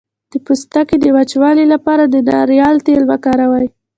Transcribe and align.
د 0.31 0.33
پوستکي 0.45 0.97
د 1.01 1.05
وچوالي 1.17 1.65
لپاره 1.73 2.03
د 2.07 2.15
ناریل 2.29 2.75
تېل 2.85 3.03
وکاروئ 3.11 3.67